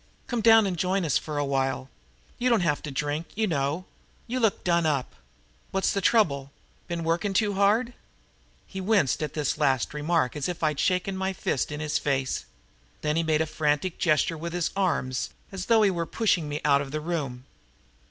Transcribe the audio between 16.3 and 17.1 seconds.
me out of the